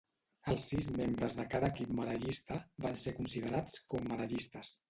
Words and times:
Els 0.53 0.63
sis 0.71 0.87
membres 0.95 1.35
de 1.41 1.45
cada 1.51 1.69
equip 1.75 1.93
medallista 2.01 2.59
van 2.87 2.99
ser 3.05 3.17
considerats 3.21 3.81
com 3.95 4.11
medallistes. 4.15 4.77